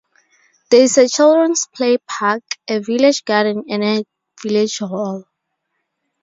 There 0.71 0.81
is 0.81 0.97
a 0.97 1.07
children's 1.07 1.67
play 1.75 1.99
park, 2.07 2.41
a 2.67 2.79
village 2.79 3.23
garden 3.23 3.65
and 3.69 3.83
a 3.83 4.03
village 4.41 4.79
hall. 4.79 5.25